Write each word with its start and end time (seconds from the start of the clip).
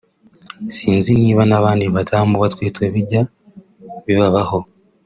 “Sinzi 0.75 1.11
niba 1.21 1.41
n’abandi 1.49 1.85
badamu 1.95 2.33
batwite 2.43 2.83
bijya 2.93 3.21
bibabaho 4.05 4.59